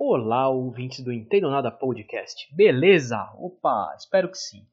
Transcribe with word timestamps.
Olá, 0.00 0.48
ouvintes 0.48 1.02
do 1.02 1.12
Entendo 1.12 1.50
Nada 1.50 1.72
Podcast. 1.72 2.48
Beleza? 2.54 3.18
Opa, 3.36 3.92
espero 3.98 4.30
que 4.30 4.38
sim. 4.38 4.64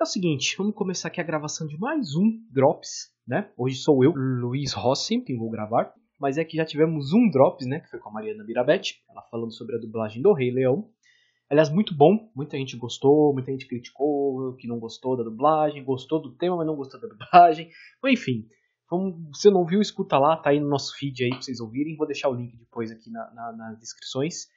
É 0.00 0.04
o 0.04 0.06
seguinte, 0.06 0.54
vamos 0.56 0.72
começar 0.72 1.08
aqui 1.08 1.20
a 1.20 1.24
gravação 1.24 1.66
de 1.66 1.76
mais 1.76 2.14
um 2.14 2.30
Drops, 2.52 3.12
né? 3.26 3.50
Hoje 3.56 3.74
sou 3.74 4.04
eu, 4.04 4.12
Luiz 4.12 4.72
Rossi, 4.72 5.20
quem 5.20 5.36
vou 5.36 5.50
gravar. 5.50 5.92
Mas 6.16 6.38
é 6.38 6.44
que 6.44 6.56
já 6.56 6.64
tivemos 6.64 7.12
um 7.12 7.28
Drops, 7.28 7.66
né? 7.66 7.80
Que 7.80 7.90
foi 7.90 7.98
com 7.98 8.08
a 8.08 8.12
Mariana 8.12 8.44
Mirabete, 8.44 9.02
ela 9.10 9.20
falando 9.22 9.52
sobre 9.52 9.74
a 9.74 9.80
dublagem 9.80 10.22
do 10.22 10.32
Rei 10.32 10.52
Leão. 10.52 10.88
Aliás, 11.50 11.68
muito 11.68 11.92
bom, 11.92 12.30
muita 12.32 12.56
gente 12.56 12.76
gostou, 12.76 13.34
muita 13.34 13.50
gente 13.50 13.66
criticou, 13.66 14.54
que 14.54 14.68
não 14.68 14.78
gostou 14.78 15.16
da 15.16 15.24
dublagem, 15.24 15.82
gostou 15.82 16.22
do 16.22 16.36
tema, 16.36 16.56
mas 16.56 16.66
não 16.68 16.76
gostou 16.76 17.00
da 17.00 17.08
dublagem. 17.08 17.68
Enfim, 18.06 18.46
vamos, 18.88 19.40
se 19.40 19.50
não 19.50 19.66
viu, 19.66 19.80
escuta 19.80 20.16
lá, 20.20 20.36
tá 20.36 20.50
aí 20.50 20.60
no 20.60 20.68
nosso 20.68 20.96
feed 20.96 21.24
aí 21.24 21.30
pra 21.30 21.42
vocês 21.42 21.58
ouvirem. 21.58 21.96
Vou 21.96 22.06
deixar 22.06 22.28
o 22.28 22.34
link 22.34 22.56
depois 22.56 22.92
aqui 22.92 23.10
na, 23.10 23.28
na, 23.34 23.52
nas 23.56 23.80
descrições. 23.80 24.56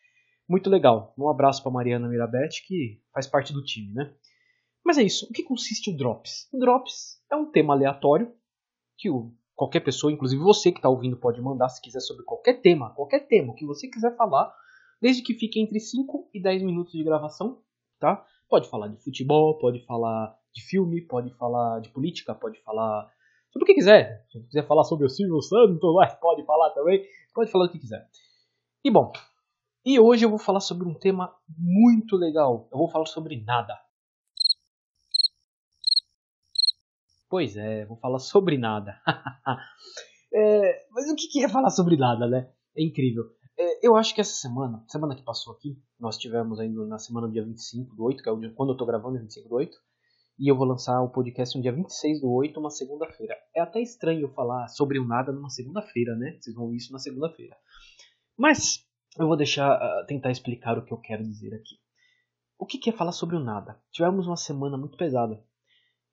Muito 0.52 0.70
legal. 0.70 1.14
Um 1.18 1.30
abraço 1.30 1.64
para 1.64 1.72
Mariana 1.72 2.10
Mirabete, 2.10 2.68
que 2.68 3.02
faz 3.14 3.26
parte 3.26 3.54
do 3.54 3.64
time, 3.64 3.94
né? 3.94 4.14
Mas 4.84 4.98
é 4.98 5.02
isso. 5.02 5.26
O 5.30 5.32
que 5.32 5.44
consiste 5.44 5.90
o 5.90 5.96
Drops? 5.96 6.50
O 6.52 6.60
Drops 6.60 7.24
é 7.32 7.38
um 7.38 7.50
tema 7.50 7.74
aleatório 7.74 8.36
que 8.98 9.10
o, 9.10 9.32
qualquer 9.56 9.80
pessoa, 9.80 10.12
inclusive 10.12 10.44
você 10.44 10.70
que 10.70 10.80
está 10.80 10.90
ouvindo, 10.90 11.16
pode 11.16 11.42
mandar 11.42 11.70
se 11.70 11.82
quiser 11.82 12.02
sobre 12.02 12.26
qualquer 12.26 12.60
tema, 12.60 12.94
qualquer 12.94 13.30
tema 13.30 13.56
que 13.56 13.66
você 13.66 13.88
quiser 13.88 14.14
falar, 14.18 14.54
desde 15.02 15.24
que 15.24 15.36
fique 15.36 15.58
entre 15.58 15.80
5 15.80 16.30
e 16.34 16.42
10 16.42 16.64
minutos 16.64 16.92
de 16.92 17.02
gravação, 17.02 17.62
tá? 17.98 18.22
Pode 18.50 18.70
falar 18.70 18.90
de 18.90 19.02
futebol, 19.02 19.58
pode 19.58 19.80
falar 19.86 20.38
de 20.54 20.62
filme, 20.64 21.00
pode 21.00 21.34
falar 21.38 21.80
de 21.80 21.88
política, 21.92 22.36
pode 22.36 22.62
falar 22.62 23.10
sobre 23.54 23.64
o 23.64 23.66
que 23.68 23.76
quiser. 23.76 24.26
Se 24.30 24.44
quiser 24.48 24.68
falar 24.68 24.84
sobre 24.84 25.06
o 25.06 25.10
Silvio 25.10 25.42
Santos, 25.42 25.80
pode 26.20 26.44
falar 26.44 26.72
também, 26.72 27.02
pode 27.34 27.50
falar 27.50 27.68
o 27.68 27.72
que 27.72 27.80
quiser. 27.80 28.06
E 28.84 28.92
bom, 28.92 29.14
e 29.86 30.00
hoje 30.00 30.26
eu 30.26 30.30
vou 30.30 30.40
falar 30.40 30.60
sobre 30.60 30.88
um 30.88 30.94
tema 30.94 31.34
muito 31.58 32.16
legal. 32.16 32.68
Eu 32.72 32.78
vou 32.78 32.90
falar 32.90 33.06
sobre 33.06 33.44
nada. 33.44 33.78
Pois 37.30 37.56
é, 37.56 37.86
vou 37.86 37.98
falar 37.98 38.20
sobre 38.20 38.58
nada. 38.58 39.00
é, 40.34 40.86
mas 40.92 41.10
o 41.10 41.16
que 41.16 41.44
é 41.44 41.50
falar 41.50 41.70
sobre 41.70 41.98
nada, 41.98 42.28
né? 42.28 42.52
É 42.76 42.84
incrível. 42.84 43.26
É, 43.58 43.88
eu 43.88 43.96
acho 43.96 44.14
que 44.14 44.22
essa 44.22 44.34
semana, 44.34 44.84
semana 44.88 45.16
que 45.16 45.24
passou 45.24 45.54
aqui, 45.54 45.78
nós 46.00 46.18
tivemos 46.18 46.60
ainda 46.60 46.86
na 46.86 46.98
semana 46.98 47.28
do 47.28 47.34
dia 47.34 47.46
25 47.46 47.96
do 47.96 48.04
8, 48.04 48.22
que 48.22 48.30
é 48.30 48.32
o 48.32 48.40
dia, 48.40 48.54
quando 48.54 48.74
eu 48.74 48.78
tô 48.78 48.86
gravando, 48.86 49.18
é 49.18 49.22
25 49.22 49.50
do 49.50 49.56
8. 49.56 49.78
E 50.40 50.52
eu 50.52 50.58
vou 50.58 50.66
lançar 50.66 51.02
o 51.02 51.10
podcast 51.10 51.56
no 51.56 51.62
dia 51.62 51.72
26 51.72 52.22
do 52.22 52.32
8, 52.32 52.60
uma 52.60 52.70
segunda-feira. 52.70 53.36
É 53.56 53.62
até 53.62 53.80
estranho 53.82 54.28
falar 54.30 54.68
sobre 54.68 55.00
o 55.00 55.08
nada 55.08 55.32
numa 55.32 55.50
segunda-feira, 55.50 56.16
né? 56.16 56.38
Vocês 56.40 56.56
vão 56.56 56.70
ver 56.70 56.78
isso 56.78 56.92
na 56.92 57.00
segunda-feira. 57.00 57.56
Mas, 58.38 58.84
eu 59.18 59.28
vou 59.28 59.36
deixar 59.36 59.78
uh, 59.78 60.06
tentar 60.06 60.32
explicar 60.32 60.78
o 60.78 60.86
que 60.86 60.94
eu 60.94 60.98
quero 60.98 61.24
dizer 61.24 61.54
aqui. 61.54 61.76
O 62.58 62.66
que, 62.66 62.78
que 62.78 62.90
é 62.90 62.94
falar 62.94 63.12
sobre 63.12 63.36
o 63.36 63.40
nada? 63.40 63.80
Tivemos 63.92 64.28
uma 64.28 64.38
semana 64.38 64.78
muito 64.78 64.98
pesada. 64.98 65.44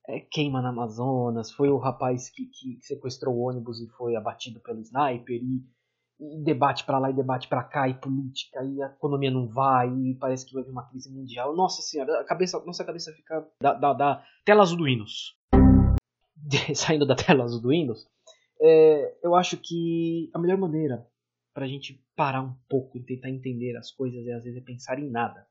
É, 0.09 0.21
queima 0.21 0.63
na 0.63 0.71
Amazonas, 0.71 1.53
foi 1.53 1.69
o 1.69 1.77
rapaz 1.77 2.31
que, 2.31 2.47
que 2.47 2.79
sequestrou 2.81 3.35
o 3.35 3.43
ônibus 3.43 3.79
e 3.81 3.89
foi 3.91 4.17
abatido 4.17 4.59
pelo 4.61 4.81
sniper, 4.81 5.37
e, 5.37 5.63
e 6.19 6.43
debate 6.43 6.85
para 6.85 6.99
lá 6.99 7.11
e 7.11 7.15
debate 7.15 7.47
para 7.47 7.63
cá, 7.63 7.87
e 7.87 7.93
política, 7.93 8.65
e 8.65 8.83
a 8.83 8.87
economia 8.87 9.31
não 9.31 9.47
vai, 9.47 9.91
e 9.91 10.15
parece 10.15 10.47
que 10.47 10.55
vai 10.55 10.63
vir 10.63 10.71
uma 10.71 10.89
crise 10.89 11.13
mundial. 11.13 11.55
Nossa 11.55 11.83
senhora, 11.83 12.21
a 12.21 12.25
cabeça, 12.25 12.59
nossa 12.65 12.83
cabeça 12.83 13.13
fica 13.13 13.47
da, 13.61 13.75
da, 13.75 13.93
da 13.93 14.25
tela 14.47 14.63
azul 14.63 14.79
do 14.79 14.85
Windows. 14.85 15.37
Saindo 16.75 17.05
da 17.05 17.15
tela 17.15 17.45
azul 17.45 17.61
do 17.61 17.69
Windows, 17.69 18.09
é, 18.63 19.19
eu 19.23 19.35
acho 19.35 19.59
que 19.59 20.31
a 20.33 20.39
melhor 20.39 20.57
maneira 20.57 21.07
para 21.59 21.67
a 21.67 21.69
gente 21.69 22.01
parar 22.15 22.41
um 22.41 22.55
pouco 22.69 22.97
e 22.97 23.03
tentar 23.03 23.29
entender 23.29 23.77
as 23.77 23.91
coisas 23.91 24.25
e 24.25 24.31
às 24.31 24.45
vezes 24.45 24.63
é 24.63 24.65
pensar 24.65 24.97
em 25.01 25.11
nada. 25.11 25.45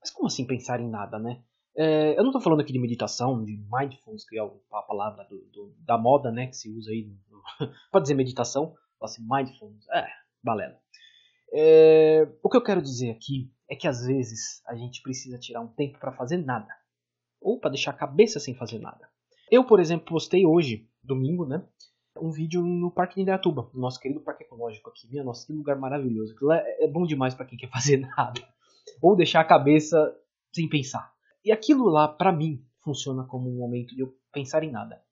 Mas 0.00 0.10
como 0.10 0.26
assim 0.26 0.44
pensar 0.44 0.80
em 0.80 0.90
nada, 0.90 1.16
né? 1.16 1.44
É, 1.76 2.18
eu 2.18 2.24
não 2.24 2.30
estou 2.30 2.42
falando 2.42 2.58
aqui 2.58 2.72
de 2.72 2.78
meditação, 2.80 3.44
de 3.44 3.56
mindfulness, 3.70 4.28
que 4.28 4.36
é 4.36 4.42
a 4.42 4.82
palavra 4.82 5.22
do, 5.30 5.38
do, 5.52 5.76
da 5.78 5.96
moda, 5.96 6.32
né, 6.32 6.48
que 6.48 6.56
se 6.56 6.68
usa 6.68 6.90
aí, 6.90 7.08
pode 7.92 8.02
dizer 8.02 8.14
meditação, 8.14 8.74
assim, 9.00 9.24
mindfulness, 9.30 9.88
é, 9.90 10.08
balela. 10.42 10.76
É, 11.52 12.28
o 12.42 12.50
que 12.50 12.56
eu 12.56 12.64
quero 12.64 12.82
dizer 12.82 13.10
aqui 13.10 13.48
é 13.70 13.76
que 13.76 13.86
às 13.86 14.04
vezes 14.04 14.60
a 14.66 14.74
gente 14.74 15.00
precisa 15.02 15.38
tirar 15.38 15.60
um 15.60 15.68
tempo 15.68 16.00
para 16.00 16.10
fazer 16.10 16.38
nada, 16.38 16.74
ou 17.40 17.60
para 17.60 17.70
deixar 17.70 17.92
a 17.92 17.96
cabeça 17.96 18.40
sem 18.40 18.56
fazer 18.56 18.80
nada. 18.80 19.08
Eu, 19.52 19.64
por 19.64 19.78
exemplo, 19.78 20.06
postei 20.06 20.44
hoje, 20.44 20.90
domingo, 21.00 21.46
né, 21.46 21.64
um 22.20 22.30
vídeo 22.30 22.62
no 22.62 22.90
Parque 22.90 23.16
de 23.16 23.22
Indaiatuba, 23.22 23.70
no 23.72 23.80
nosso 23.80 24.00
querido 24.00 24.20
Parque 24.20 24.44
Ecológico 24.44 24.90
aqui. 24.90 25.08
Minha 25.08 25.24
nossa, 25.24 25.46
que 25.46 25.52
lugar 25.52 25.78
maravilhoso. 25.78 26.34
Aquilo 26.34 26.52
é, 26.52 26.84
é 26.84 26.88
bom 26.88 27.06
demais 27.06 27.34
para 27.34 27.46
quem 27.46 27.58
quer 27.58 27.68
fazer 27.72 27.98
nada. 27.98 28.40
Ou 29.00 29.16
deixar 29.16 29.40
a 29.40 29.44
cabeça 29.44 30.16
sem 30.52 30.68
pensar. 30.68 31.12
E 31.44 31.52
aquilo 31.52 31.88
lá, 31.88 32.08
para 32.08 32.32
mim, 32.32 32.64
funciona 32.82 33.24
como 33.24 33.48
um 33.48 33.58
momento 33.58 33.94
de 33.94 34.02
eu 34.02 34.14
pensar 34.32 34.62
em 34.62 34.70
nada. 34.70 35.02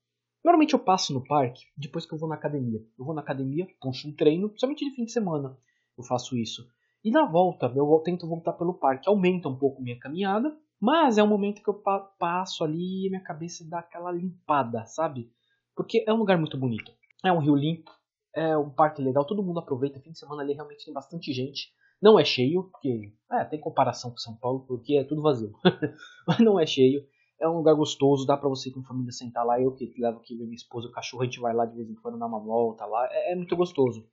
Normalmente 0.43 0.73
eu 0.73 0.79
passo 0.79 1.13
no 1.13 1.23
parque 1.23 1.65
depois 1.75 2.05
que 2.05 2.13
eu 2.13 2.17
vou 2.17 2.29
na 2.29 2.35
academia. 2.35 2.79
Eu 2.97 3.05
vou 3.05 3.13
na 3.13 3.21
academia, 3.21 3.67
puxo 3.81 4.07
um 4.07 4.15
treino, 4.15 4.53
somente 4.55 4.85
de 4.85 4.95
fim 4.95 5.05
de 5.05 5.11
semana 5.11 5.57
eu 5.97 6.03
faço 6.03 6.37
isso. 6.37 6.69
E 7.03 7.11
na 7.11 7.25
volta, 7.25 7.71
eu 7.75 8.01
tento 8.03 8.27
voltar 8.27 8.53
pelo 8.53 8.73
parque. 8.73 9.09
Aumenta 9.09 9.49
um 9.49 9.57
pouco 9.57 9.81
minha 9.81 9.99
caminhada, 9.99 10.55
mas 10.79 11.17
é 11.17 11.23
um 11.23 11.27
momento 11.27 11.63
que 11.63 11.69
eu 11.69 11.81
passo 12.19 12.63
ali 12.63 13.07
e 13.07 13.09
minha 13.09 13.23
cabeça 13.23 13.67
dá 13.67 13.79
aquela 13.79 14.11
limpada, 14.11 14.85
sabe? 14.85 15.31
Porque 15.77 16.03
é 16.07 16.11
um 16.11 16.17
lugar 16.17 16.39
muito 16.39 16.57
bonito. 16.57 16.91
É 17.23 17.31
um 17.31 17.37
rio 17.37 17.55
limpo, 17.55 17.91
é 18.35 18.57
um 18.57 18.69
parque 18.69 18.99
legal, 18.99 19.23
todo 19.23 19.43
mundo 19.43 19.59
aproveita. 19.59 19.99
Fim 19.99 20.11
de 20.11 20.17
semana 20.17 20.41
ali 20.41 20.53
realmente 20.53 20.83
tem 20.83 20.93
bastante 20.93 21.31
gente. 21.31 21.71
Não 22.01 22.19
é 22.19 22.25
cheio, 22.25 22.63
porque 22.63 23.13
é, 23.31 23.45
tem 23.45 23.59
comparação 23.59 24.09
com 24.09 24.17
São 24.17 24.35
Paulo, 24.35 24.65
porque 24.67 24.95
é 24.95 25.03
tudo 25.03 25.21
vazio. 25.21 25.53
Mas 26.27 26.39
não 26.39 26.59
é 26.59 26.65
cheio. 26.65 27.05
É 27.39 27.47
um 27.47 27.57
lugar 27.57 27.75
gostoso, 27.75 28.25
dá 28.25 28.35
pra 28.35 28.49
você 28.49 28.71
com 28.71 28.83
família 28.83 29.11
sentar 29.11 29.45
lá. 29.45 29.61
Eu 29.61 29.71
que 29.71 29.93
levo 29.99 30.17
aqui 30.17 30.35
minha 30.35 30.55
esposa, 30.55 30.87
o 30.87 30.91
cachorro, 30.91 31.21
a 31.21 31.25
gente 31.25 31.39
vai 31.39 31.53
lá 31.53 31.65
de 31.67 31.75
vez 31.75 31.87
em 31.87 31.95
quando 31.95 32.17
dar 32.17 32.25
uma 32.25 32.39
volta 32.39 32.83
lá. 32.85 33.07
É, 33.11 33.33
é 33.33 33.35
muito 33.35 33.55
gostoso. 33.55 34.03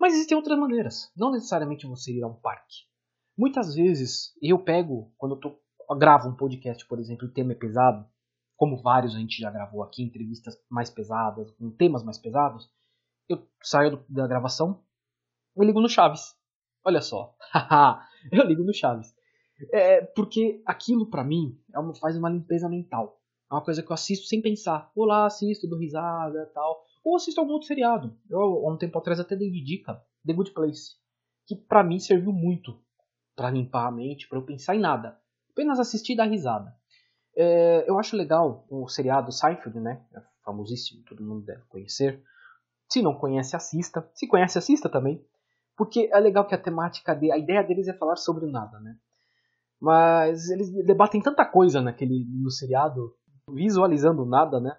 Mas 0.00 0.14
existem 0.14 0.36
outras 0.36 0.58
maneiras. 0.58 1.12
Não 1.16 1.30
necessariamente 1.30 1.86
você 1.86 2.12
ir 2.12 2.22
a 2.24 2.26
um 2.26 2.34
parque. 2.34 2.84
Muitas 3.38 3.76
vezes 3.76 4.32
eu 4.42 4.58
pego, 4.58 5.12
quando 5.16 5.36
eu 5.36 5.40
tô, 5.40 5.56
eu 5.88 5.96
gravo 5.96 6.28
um 6.28 6.36
podcast, 6.36 6.84
por 6.86 6.98
exemplo, 6.98 7.28
o 7.28 7.32
tema 7.32 7.52
é 7.52 7.56
pesado, 7.56 8.04
como 8.56 8.80
vários 8.80 9.14
a 9.14 9.18
gente 9.18 9.40
já 9.40 9.50
gravou 9.50 9.82
aqui, 9.82 10.02
entrevistas 10.02 10.58
mais 10.70 10.90
pesadas, 10.90 11.50
com 11.52 11.70
temas 11.70 12.02
mais 12.02 12.18
pesados, 12.18 12.70
eu 13.28 13.46
saio 13.62 14.04
da 14.08 14.26
gravação 14.26 14.82
e 15.56 15.64
ligo 15.64 15.80
no 15.80 15.88
Chaves. 15.88 16.34
Olha 16.84 17.00
só, 17.00 17.34
eu 18.32 18.44
ligo 18.44 18.62
no 18.62 18.72
Chaves. 18.72 19.14
É, 19.72 20.02
porque 20.02 20.62
aquilo 20.66 21.06
para 21.06 21.24
mim 21.24 21.58
é 21.72 21.78
uma, 21.78 21.94
faz 21.94 22.16
uma 22.16 22.30
limpeza 22.30 22.68
mental. 22.68 23.20
É 23.50 23.54
uma 23.54 23.64
coisa 23.64 23.82
que 23.82 23.90
eu 23.90 23.94
assisto 23.94 24.26
sem 24.26 24.42
pensar. 24.42 24.90
Vou 24.94 25.06
lá, 25.06 25.26
assisto, 25.26 25.68
dou 25.68 25.78
risada 25.78 26.50
tal. 26.54 26.84
Ou 27.04 27.16
assisto 27.16 27.40
algum 27.40 27.52
outro 27.52 27.68
seriado. 27.68 28.16
Eu, 28.28 28.40
há 28.40 28.72
um 28.72 28.76
tempo 28.76 28.98
atrás, 28.98 29.20
até 29.20 29.36
dei 29.36 29.50
de 29.50 29.62
dica 29.62 30.02
The 30.26 30.32
Good 30.32 30.50
Place. 30.52 30.96
Que 31.46 31.54
para 31.54 31.84
mim 31.84 31.98
serviu 31.98 32.32
muito 32.32 32.78
para 33.34 33.50
limpar 33.50 33.86
a 33.86 33.90
mente, 33.90 34.28
para 34.28 34.38
eu 34.38 34.44
pensar 34.44 34.74
em 34.74 34.80
nada. 34.80 35.18
Apenas 35.50 35.78
assistir 35.78 36.14
e 36.14 36.16
dar 36.16 36.24
risada. 36.24 36.74
É, 37.36 37.84
eu 37.88 37.98
acho 37.98 38.16
legal 38.16 38.64
o 38.70 38.88
seriado 38.88 39.30
Seinfeld, 39.30 39.78
né? 39.78 40.02
É 40.14 40.20
famosíssimo, 40.42 41.02
todo 41.04 41.22
mundo 41.22 41.44
deve 41.44 41.62
conhecer. 41.68 42.22
Se 42.88 43.02
não 43.02 43.14
conhece, 43.14 43.54
assista. 43.54 44.08
Se 44.14 44.26
conhece, 44.26 44.58
assista 44.58 44.88
também. 44.88 45.22
Porque 45.76 46.08
é 46.10 46.18
legal 46.18 46.46
que 46.46 46.54
a 46.54 46.58
temática, 46.58 47.14
de, 47.14 47.30
a 47.30 47.36
ideia 47.36 47.62
deles 47.62 47.88
é 47.88 47.92
falar 47.92 48.16
sobre 48.16 48.46
nada, 48.46 48.80
né? 48.80 48.96
Mas 49.78 50.48
eles 50.48 50.70
debatem 50.84 51.20
tanta 51.20 51.44
coisa 51.44 51.82
naquele 51.82 52.24
no 52.30 52.50
seriado, 52.50 53.14
visualizando 53.50 54.24
nada, 54.24 54.58
né? 54.58 54.74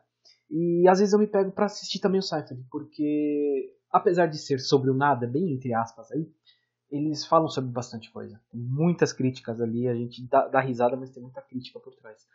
E 0.49 0.87
às 0.87 0.99
vezes 0.99 1.13
eu 1.13 1.19
me 1.19 1.27
pego 1.27 1.51
para 1.51 1.65
assistir 1.65 1.99
também 1.99 2.19
o 2.19 2.23
Seinfeld, 2.23 2.65
porque 2.71 3.75
apesar 3.91 4.25
de 4.25 4.39
ser 4.39 4.59
sobre 4.59 4.89
o 4.89 4.93
nada, 4.95 5.27
bem 5.27 5.53
entre 5.53 5.73
aspas 5.73 6.11
aí, 6.11 6.27
eles 6.89 7.25
falam 7.25 7.49
sobre 7.49 7.69
bastante 7.69 8.11
coisa. 8.11 8.41
Tem 8.49 8.59
muitas 8.59 9.11
críticas 9.13 9.61
ali, 9.61 9.87
a 9.87 9.93
gente 9.93 10.25
dá, 10.27 10.47
dá 10.47 10.61
risada, 10.61 10.95
mas 10.95 11.11
tem 11.11 11.21
muita 11.21 11.41
crítica 11.41 11.79
por 11.79 11.93
trás. 11.95 12.25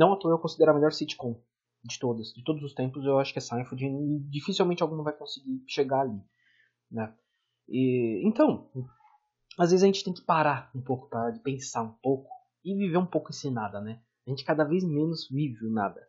Não 0.00 0.14
à 0.14 0.16
toa 0.16 0.32
eu 0.32 0.38
considero 0.38 0.70
a 0.70 0.74
melhor 0.74 0.92
sitcom 0.92 1.38
de 1.84 1.98
todas. 1.98 2.32
De 2.32 2.42
todos 2.42 2.62
os 2.62 2.72
tempos, 2.72 3.04
eu 3.04 3.18
acho 3.18 3.34
que 3.34 3.38
é 3.38 3.42
Seinfeld 3.42 3.84
e 3.84 4.18
dificilmente 4.30 4.82
algum 4.82 5.02
vai 5.02 5.12
conseguir 5.12 5.62
chegar 5.66 6.00
ali. 6.00 6.18
Né? 6.90 7.14
E, 7.68 8.26
então, 8.26 8.70
às 9.58 9.72
vezes 9.72 9.82
a 9.84 9.86
gente 9.86 10.02
tem 10.02 10.14
que 10.14 10.22
parar 10.22 10.70
um 10.74 10.80
pouco 10.80 11.06
para 11.10 11.38
pensar 11.44 11.82
um 11.82 11.92
pouco 12.02 12.30
e 12.64 12.74
viver 12.74 12.96
um 12.96 13.04
pouco 13.04 13.28
esse 13.28 13.50
nada, 13.50 13.78
né? 13.78 14.00
A 14.26 14.30
gente 14.30 14.42
cada 14.42 14.64
vez 14.64 14.82
menos 14.84 15.28
vive 15.28 15.66
o 15.66 15.70
nada. 15.70 16.00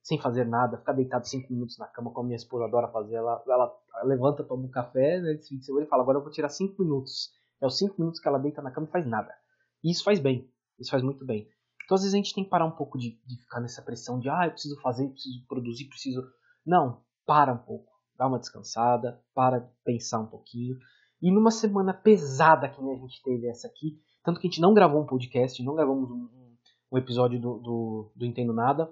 Sem 0.00 0.16
fazer 0.20 0.46
nada, 0.46 0.78
ficar 0.78 0.92
deitado 0.92 1.26
5 1.26 1.52
minutos 1.52 1.76
na 1.76 1.88
cama, 1.88 2.12
como 2.12 2.28
minha 2.28 2.36
esposa 2.36 2.66
adora 2.66 2.86
fazer. 2.92 3.16
Ela, 3.16 3.42
ela 3.48 3.76
levanta, 4.04 4.44
toma 4.44 4.62
um 4.62 4.70
café, 4.70 5.20
né, 5.20 5.36
semana 5.38 5.84
e 5.84 5.88
fala: 5.88 6.04
Agora 6.04 6.18
eu 6.18 6.22
vou 6.22 6.30
tirar 6.30 6.48
5 6.48 6.80
minutos. 6.80 7.32
É 7.60 7.66
os 7.66 7.76
5 7.76 7.96
minutos 7.98 8.20
que 8.20 8.28
ela 8.28 8.38
deita 8.38 8.62
na 8.62 8.70
cama 8.70 8.86
e 8.86 8.92
faz 8.92 9.04
nada. 9.06 9.34
E 9.82 9.90
isso 9.90 10.04
faz 10.04 10.20
bem. 10.20 10.48
Isso 10.78 10.90
faz 10.90 11.02
muito 11.02 11.24
bem. 11.26 11.48
Então 11.90 11.96
às 11.96 12.02
vezes 12.02 12.14
a 12.14 12.18
gente 12.18 12.32
tem 12.32 12.44
que 12.44 12.50
parar 12.50 12.66
um 12.66 12.70
pouco 12.70 12.96
de, 12.96 13.20
de 13.26 13.36
ficar 13.36 13.58
nessa 13.58 13.82
pressão 13.82 14.20
de 14.20 14.30
ah, 14.30 14.46
eu 14.46 14.52
preciso 14.52 14.80
fazer, 14.80 15.08
preciso 15.08 15.44
produzir, 15.48 15.86
preciso. 15.86 16.22
Não, 16.64 17.02
para 17.26 17.52
um 17.52 17.58
pouco, 17.58 17.92
dá 18.16 18.28
uma 18.28 18.38
descansada, 18.38 19.20
para 19.34 19.68
pensar 19.84 20.20
um 20.20 20.26
pouquinho 20.26 20.78
E 21.20 21.32
numa 21.32 21.50
semana 21.50 21.92
pesada 21.92 22.68
que 22.68 22.80
a 22.80 22.94
gente 22.94 23.20
teve 23.24 23.48
essa 23.48 23.66
aqui, 23.66 24.00
tanto 24.22 24.38
que 24.38 24.46
a 24.46 24.50
gente 24.50 24.60
não 24.60 24.72
gravou 24.72 25.02
um 25.02 25.06
podcast, 25.06 25.60
não 25.64 25.74
gravamos 25.74 26.08
um, 26.08 26.28
um 26.92 26.96
episódio 26.96 27.40
do, 27.40 27.58
do, 27.58 28.12
do 28.14 28.24
Entendo 28.24 28.52
Nada, 28.52 28.88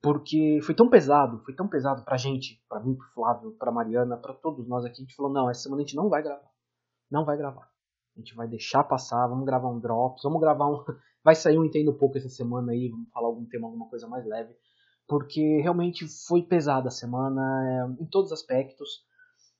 porque 0.00 0.60
foi 0.62 0.72
tão 0.76 0.88
pesado, 0.88 1.42
foi 1.44 1.52
tão 1.52 1.66
pesado 1.66 2.04
pra 2.04 2.16
gente, 2.16 2.64
pra 2.68 2.78
mim, 2.78 2.94
pro 2.94 3.08
Flávio, 3.08 3.56
pra 3.58 3.72
Mariana, 3.72 4.16
pra 4.16 4.32
todos 4.32 4.68
nós 4.68 4.84
aqui, 4.84 5.02
a 5.02 5.04
gente 5.04 5.16
falou, 5.16 5.32
não, 5.32 5.50
essa 5.50 5.62
semana 5.62 5.82
a 5.82 5.84
gente 5.84 5.96
não 5.96 6.08
vai 6.08 6.22
gravar. 6.22 6.48
Não 7.10 7.24
vai 7.24 7.36
gravar. 7.36 7.75
A 8.16 8.18
gente 8.18 8.34
vai 8.34 8.48
deixar 8.48 8.82
passar, 8.82 9.26
vamos 9.26 9.44
gravar 9.44 9.68
um 9.68 9.78
Drops, 9.78 10.22
vamos 10.22 10.40
gravar 10.40 10.68
um... 10.68 10.82
Vai 11.22 11.34
sair 11.34 11.58
um 11.58 11.64
Entendo 11.64 11.92
Pouco 11.92 12.16
essa 12.16 12.28
semana 12.28 12.70
aí, 12.70 12.88
vamos 12.88 13.10
falar 13.10 13.26
algum 13.26 13.44
tema, 13.46 13.66
alguma 13.66 13.88
coisa 13.88 14.06
mais 14.06 14.24
leve. 14.24 14.54
Porque 15.08 15.60
realmente 15.60 16.06
foi 16.28 16.40
pesada 16.40 16.86
a 16.86 16.90
semana, 16.90 17.42
é, 17.98 18.02
em 18.02 18.06
todos 18.06 18.30
os 18.30 18.38
aspectos. 18.38 19.04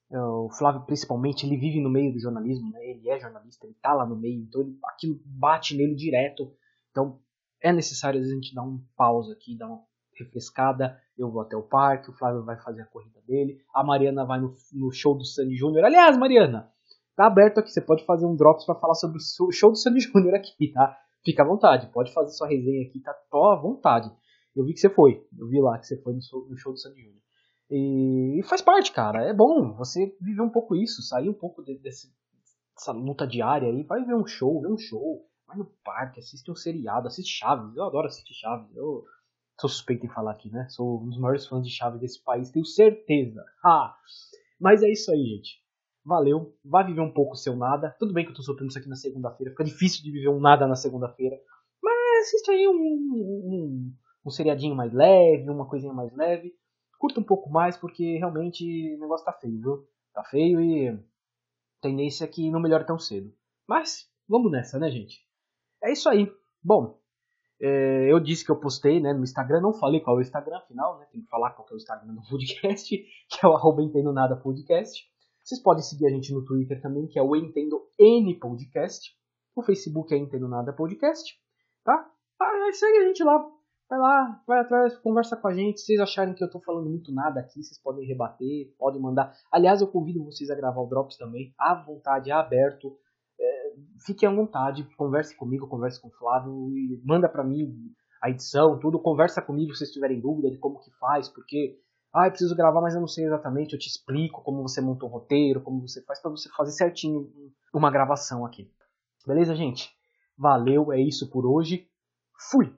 É, 0.09 0.19
o 0.19 0.49
Flávio, 0.49 0.87
principalmente, 0.87 1.45
ele 1.45 1.57
vive 1.57 1.81
no 1.81 1.91
meio 1.91 2.13
do 2.13 2.21
jornalismo, 2.21 2.71
né? 2.71 2.79
ele 2.89 3.11
é 3.11 3.19
jornalista, 3.19 3.67
ele 3.67 3.77
tá 3.83 3.93
lá 3.93 4.07
no 4.07 4.15
meio, 4.15 4.43
então 4.43 4.61
ele, 4.61 4.79
aquilo 4.85 5.21
bate 5.25 5.77
nele 5.77 5.97
direto. 5.97 6.53
Então 6.93 7.21
é 7.61 7.73
necessário, 7.73 8.21
às 8.21 8.27
vezes, 8.27 8.39
a 8.39 8.41
gente 8.41 8.55
dar 8.55 8.63
um 8.63 8.81
pausa 8.97 9.33
aqui, 9.33 9.59
dar 9.59 9.67
uma 9.67 9.83
refrescada. 10.17 11.01
Eu 11.19 11.31
vou 11.31 11.43
até 11.43 11.57
o 11.57 11.63
parque, 11.63 12.11
o 12.11 12.15
Flávio 12.15 12.45
vai 12.45 12.57
fazer 12.61 12.83
a 12.83 12.87
corrida 12.87 13.21
dele, 13.27 13.59
a 13.75 13.83
Mariana 13.83 14.25
vai 14.25 14.41
no, 14.41 14.55
no 14.73 14.93
show 14.93 15.17
do 15.17 15.25
Sandy 15.25 15.57
Júnior. 15.57 15.85
Aliás, 15.85 16.17
Mariana, 16.17 16.71
tá 17.17 17.27
aberto 17.27 17.59
aqui, 17.59 17.71
você 17.71 17.81
pode 17.81 18.05
fazer 18.05 18.27
um 18.27 18.37
drops 18.37 18.65
para 18.67 18.75
falar 18.75 18.95
sobre 18.95 19.17
o 19.17 19.53
show 19.53 19.71
do 19.71 19.77
Sandy 19.77 20.01
Júnior 20.01 20.35
aqui, 20.35 20.71
tá? 20.73 20.97
Fica 21.25 21.43
à 21.43 21.47
vontade, 21.47 21.91
pode 21.93 22.13
fazer 22.13 22.31
sua 22.31 22.47
resenha 22.47 22.87
aqui, 22.87 23.01
tá 23.01 23.13
só 23.29 23.53
à 23.53 23.57
vontade. 23.57 24.09
Eu 24.55 24.65
vi 24.65 24.75
que 24.75 24.81
você 24.81 24.91
foi, 24.91 25.27
eu 25.37 25.49
vi 25.49 25.61
lá 25.61 25.79
que 25.79 25.87
você 25.87 26.01
foi 26.01 26.15
no 26.15 26.23
show, 26.23 26.47
do 26.73 26.79
Sandy 26.79 27.03
Júnior. 27.03 27.23
E, 27.69 28.39
e, 28.39 28.43
faz 28.45 28.63
parte, 28.63 28.93
cara, 28.93 29.25
é 29.25 29.35
bom 29.35 29.75
você 29.75 30.15
viver 30.21 30.43
um 30.43 30.51
pouco 30.51 30.77
isso, 30.77 31.03
sair 31.03 31.29
um 31.29 31.35
pouco 31.35 31.65
de, 31.65 31.77
desse, 31.79 32.15
dessa 32.77 32.93
luta 32.93 33.27
diária 33.27 33.69
aí, 33.69 33.83
vai 33.83 34.05
ver 34.05 34.15
um 34.15 34.27
show, 34.27 34.61
ver 34.61 34.69
um 34.69 34.79
show, 34.79 35.27
vai 35.49 35.57
no 35.57 35.67
parque, 35.83 36.21
assiste 36.21 36.49
um 36.49 36.55
seriado, 36.55 37.09
assiste 37.09 37.39
Chaves, 37.39 37.75
eu 37.77 37.85
adoro 37.85 38.07
assistir 38.07 38.35
Chaves, 38.35 38.75
eu 38.77 39.05
sou 39.61 39.69
suspeito 39.69 40.07
em 40.07 40.11
falar 40.11 40.33
aqui, 40.33 40.49
né? 40.51 40.69
Sou 40.69 41.03
um 41.03 41.09
dos 41.09 41.19
maiores 41.19 41.47
fãs 41.47 41.67
de 41.67 41.73
Chaves 41.73 42.01
desse 42.01 42.23
país, 42.23 42.51
tenho 42.51 42.65
certeza. 42.65 43.43
Ah, 43.65 43.97
mas 44.61 44.83
é 44.83 44.91
isso 44.91 45.11
aí, 45.11 45.25
gente. 45.25 45.66
Valeu, 46.07 46.57
vai 46.65 46.87
viver 46.87 47.01
um 47.01 47.11
pouco 47.11 47.33
o 47.33 47.37
seu 47.37 47.57
nada. 47.57 47.97
Tudo 47.99 48.15
bem 48.15 48.25
que 48.25 48.31
eu 48.31 48.35
tô 48.37 48.41
soltando 48.41 48.69
isso 48.69 48.79
aqui 48.79 48.89
na 48.89 48.95
segunda-feira, 48.95 49.51
fica 49.51 49.65
difícil 49.65 50.05
de 50.05 50.13
viver 50.13 50.29
um 50.29 50.39
nada 50.39 50.65
na 50.65 50.77
segunda-feira. 50.77 51.37
Mas 51.83 52.29
assiste 52.29 52.49
aí 52.49 52.69
um, 52.69 52.73
um, 52.73 53.93
um, 54.25 54.31
seriadinho 54.31 54.77
mais 54.77 54.93
leve, 54.93 55.51
uma 55.51 55.69
coisinha 55.69 55.93
mais 55.93 56.15
leve. 56.15 56.55
Curta 56.97 57.19
um 57.19 57.25
pouco 57.25 57.51
mais, 57.51 57.77
porque 57.77 58.19
realmente 58.19 58.65
o 58.95 59.01
negócio 59.01 59.27
tá 59.27 59.33
feio, 59.33 59.61
viu? 59.61 59.85
Tá 60.15 60.23
feio 60.23 60.61
e 60.61 60.97
tendência 61.83 62.25
é 62.25 62.29
que 62.29 62.53
não 62.53 62.61
melhore 62.61 62.87
tão 62.87 63.01
cedo. 63.01 63.35
Mas 63.69 64.09
vamos 64.29 64.53
nessa, 64.53 64.79
né, 64.79 64.89
gente? 64.89 65.21
É 65.83 65.91
isso 65.91 66.09
aí. 66.09 66.33
Bom, 66.63 67.01
é, 67.61 68.13
eu 68.13 68.21
disse 68.21 68.45
que 68.45 68.53
eu 68.53 68.61
postei 68.61 69.01
né, 69.01 69.13
no 69.13 69.25
Instagram, 69.25 69.61
não 69.61 69.73
falei 69.73 70.01
qual 70.01 70.15
é 70.15 70.21
o 70.21 70.23
Instagram, 70.23 70.59
afinal, 70.59 71.01
né? 71.01 71.07
Tem 71.11 71.21
que 71.21 71.29
falar 71.29 71.51
qual 71.51 71.67
é 71.69 71.75
o 71.75 71.77
Instagram 71.77 72.15
do 72.15 72.23
podcast, 72.23 72.97
que 73.29 73.45
é 73.45 73.49
o 73.49 73.55
arroba 73.55 73.83
Entendo 73.83 74.13
Nada 74.13 74.37
Podcast. 74.37 75.05
Vocês 75.47 75.63
podem 75.63 75.81
seguir 75.81 76.07
a 76.07 76.11
gente 76.11 76.35
no 76.35 76.45
Twitter 76.45 76.83
também, 76.83 77.07
que 77.07 77.21
é 77.21 77.23
o 77.23 77.37
Entendo 77.37 77.81
N 78.01 78.35
Podcast. 78.41 79.17
O 79.55 79.63
Facebook 79.63 80.13
é 80.13 80.19
Entendo 80.19 80.49
Nada 80.49 80.73
Podcast. 80.73 81.39
Tá? 81.85 82.11
Ah, 82.43 82.73
segue 82.73 82.99
a 82.99 83.07
gente 83.07 83.23
lá. 83.23 83.49
Vai 83.89 83.99
lá, 84.01 84.43
vai 84.45 84.59
atrás, 84.59 84.99
conversa 84.99 85.37
com 85.37 85.47
a 85.47 85.55
gente. 85.55 85.79
Se 85.79 85.87
vocês 85.87 86.01
acharem 86.01 86.35
que 86.35 86.43
eu 86.43 86.51
tô 86.51 86.59
falando 86.59 86.91
muito 86.91 87.15
nada 87.15 87.39
aqui, 87.39 87.63
vocês 87.63 87.81
podem 87.81 88.05
rebater, 88.05 88.75
podem 88.77 89.01
mandar. 89.01 89.33
Aliás, 89.53 89.81
eu 89.81 89.87
convido 89.87 90.25
vocês 90.25 90.51
a 90.51 90.57
gravar 90.57 90.81
o 90.81 90.89
Drops 90.89 91.17
também, 91.17 91.55
à 91.57 91.81
vontade, 91.81 92.33
aberto. 92.33 92.99
É, 93.39 93.75
fiquem 94.05 94.29
à 94.29 94.33
vontade, 94.35 94.83
converse 94.97 95.37
comigo, 95.37 95.69
converse 95.69 96.03
com 96.03 96.09
o 96.09 96.19
Flávio 96.19 96.53
manda 97.05 97.29
para 97.29 97.45
mim 97.45 97.73
a 98.21 98.31
edição, 98.31 98.81
tudo. 98.81 98.99
Conversa 98.99 99.41
comigo 99.41 99.71
se 99.71 99.79
vocês 99.79 99.93
tiverem 99.93 100.21
dúvida 100.21 100.51
de 100.51 100.59
como 100.59 100.81
que 100.81 100.91
faz, 100.99 101.29
porque 101.29 101.79
ah, 102.17 102.27
eu 102.27 102.31
preciso 102.31 102.57
gravar, 102.57 102.81
mas 102.81 102.95
eu 102.95 103.01
não 103.01 103.09
sei 103.09 103.27
exatamente. 103.27 103.75
Eu 103.75 103.79
te 103.79 103.89
explico 103.89 104.43
como 104.43 104.63
você 104.63 104.81
monta 104.81 105.05
um 105.05 105.09
roteiro, 105.09 105.61
como 105.61 105.87
você 105.87 106.03
faz 106.03 106.21
para 106.21 106.31
você 106.31 106.49
fazer 106.49 106.73
certinho 106.73 107.31
uma 107.75 107.91
gravação 107.91 108.47
aqui. 108.47 108.73
Beleza, 109.27 109.55
gente? 109.55 109.91
Valeu, 110.37 110.93
é 110.93 111.01
isso 111.01 111.29
por 111.29 111.45
hoje. 111.45 111.87
Fui! 112.51 112.75